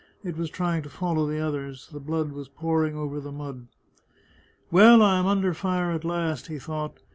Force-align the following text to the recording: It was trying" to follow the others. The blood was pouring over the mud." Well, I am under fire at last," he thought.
It 0.23 0.35
was 0.35 0.49
trying" 0.49 0.81
to 0.81 0.89
follow 0.89 1.27
the 1.27 1.37
others. 1.37 1.87
The 1.93 1.99
blood 1.99 2.31
was 2.31 2.47
pouring 2.49 2.95
over 2.95 3.19
the 3.19 3.31
mud." 3.31 3.67
Well, 4.71 5.03
I 5.03 5.19
am 5.19 5.27
under 5.27 5.53
fire 5.53 5.91
at 5.91 6.03
last," 6.03 6.47
he 6.47 6.57
thought. 6.57 7.01